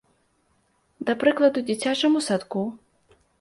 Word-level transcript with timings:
Да 1.09 1.15
прыкладу, 1.23 1.63
дзіцячаму 1.67 2.23
садку. 2.29 2.65